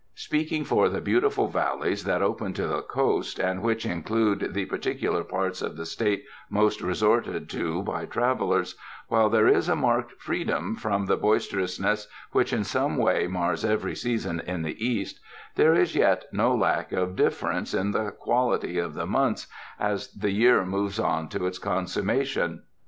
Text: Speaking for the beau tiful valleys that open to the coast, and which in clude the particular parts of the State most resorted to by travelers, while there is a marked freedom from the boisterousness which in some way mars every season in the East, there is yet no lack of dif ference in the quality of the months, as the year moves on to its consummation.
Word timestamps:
Speaking 0.15 0.63
for 0.63 0.89
the 0.89 0.99
beau 0.99 1.19
tiful 1.19 1.47
valleys 1.47 2.05
that 2.05 2.23
open 2.23 2.53
to 2.53 2.65
the 2.65 2.81
coast, 2.81 3.37
and 3.37 3.61
which 3.61 3.85
in 3.85 4.01
clude 4.01 4.53
the 4.55 4.65
particular 4.65 5.23
parts 5.23 5.61
of 5.61 5.77
the 5.77 5.85
State 5.85 6.23
most 6.49 6.81
resorted 6.81 7.47
to 7.51 7.83
by 7.83 8.05
travelers, 8.07 8.75
while 9.09 9.29
there 9.29 9.47
is 9.47 9.69
a 9.69 9.75
marked 9.75 10.13
freedom 10.19 10.75
from 10.75 11.05
the 11.05 11.17
boisterousness 11.17 12.07
which 12.31 12.51
in 12.51 12.63
some 12.63 12.97
way 12.97 13.27
mars 13.27 13.63
every 13.63 13.93
season 13.95 14.39
in 14.47 14.63
the 14.63 14.83
East, 14.83 15.19
there 15.53 15.75
is 15.75 15.93
yet 15.93 16.23
no 16.31 16.55
lack 16.55 16.91
of 16.91 17.15
dif 17.15 17.39
ference 17.39 17.79
in 17.79 17.91
the 17.91 18.09
quality 18.09 18.79
of 18.79 18.95
the 18.95 19.05
months, 19.05 19.45
as 19.79 20.11
the 20.13 20.31
year 20.31 20.65
moves 20.65 20.99
on 20.99 21.29
to 21.29 21.45
its 21.45 21.59
consummation. 21.59 22.63